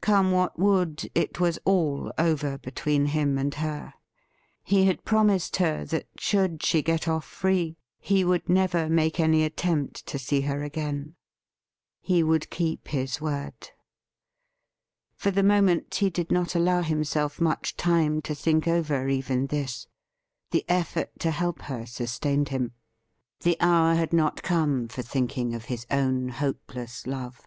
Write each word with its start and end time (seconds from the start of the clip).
Come 0.00 0.32
what 0.32 0.58
would, 0.58 1.10
it 1.14 1.40
was 1.40 1.58
all 1.66 2.10
over 2.16 2.56
between 2.56 3.04
him 3.04 3.36
and 3.36 3.52
her. 3.56 3.92
He 4.62 4.86
had 4.86 5.04
promised 5.04 5.56
her 5.56 5.84
that, 5.84 6.06
should 6.18 6.62
she 6.62 6.80
get 6.80 7.06
off 7.06 7.26
free, 7.26 7.76
he 7.98 8.24
would 8.24 8.48
never 8.48 8.88
make 8.88 9.20
any 9.20 9.44
attempt 9.44 10.06
to 10.06 10.18
see 10.18 10.40
her 10.40 10.62
again. 10.62 11.16
He 12.00 12.22
would 12.22 12.48
keep 12.48 12.88
his 12.88 13.20
word. 13.20 13.72
For 15.16 15.30
the 15.30 15.42
moment 15.42 15.94
he 15.96 16.08
did 16.08 16.32
not 16.32 16.54
allow 16.54 16.80
himself 16.80 17.38
much 17.38 17.76
time 17.76 18.22
to 18.22 18.34
think 18.34 18.66
over 18.66 19.06
even 19.10 19.48
this. 19.48 19.86
The 20.50 20.64
effort 20.66 21.10
to 21.18 21.30
help 21.30 21.60
her 21.60 21.84
sustained 21.84 22.48
him. 22.48 22.72
The 23.42 23.60
hour 23.60 23.96
had 23.96 24.14
not 24.14 24.42
come 24.42 24.88
for 24.88 25.02
thinking 25.02 25.54
of 25.54 25.66
his 25.66 25.84
own 25.90 26.30
hopeless 26.30 27.06
love. 27.06 27.46